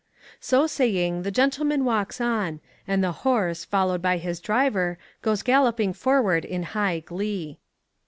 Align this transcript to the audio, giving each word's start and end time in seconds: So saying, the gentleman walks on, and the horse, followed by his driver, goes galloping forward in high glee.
So 0.39 0.65
saying, 0.65 1.21
the 1.21 1.29
gentleman 1.29 1.85
walks 1.85 2.19
on, 2.19 2.59
and 2.87 3.03
the 3.03 3.11
horse, 3.21 3.63
followed 3.63 4.01
by 4.01 4.17
his 4.17 4.39
driver, 4.39 4.97
goes 5.21 5.43
galloping 5.43 5.93
forward 5.93 6.43
in 6.43 6.63
high 6.63 7.01
glee. 7.01 7.59